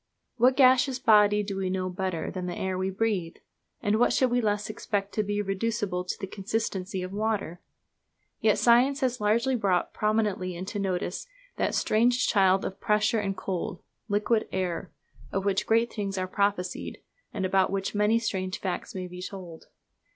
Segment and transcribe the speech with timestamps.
[0.37, 3.35] What gaseous body do we know better than the air we breathe?
[3.83, 7.61] and what should we less expect to be reducible to the consistency of water?
[8.39, 11.27] Yet science has lately brought prominently into notice
[11.57, 14.91] that strange child of pressure and cold, Liquid Air;
[15.31, 16.97] of which great things are prophesied,
[17.31, 19.67] and about which many strange facts may be told.